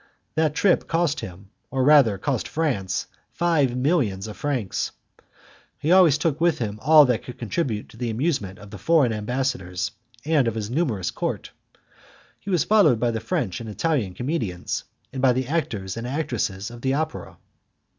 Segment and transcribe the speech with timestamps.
[0.33, 4.93] That trip cost him, or rather cost France, five millions of francs.
[5.77, 9.13] He always took with him all that could contribute to the amusement of the foreign
[9.13, 9.91] ambassadors
[10.25, 11.51] and of his numerous court.
[12.39, 16.07] He was followed by the French and the Italian comedians, and by the actors and
[16.07, 17.37] actresses of the opera.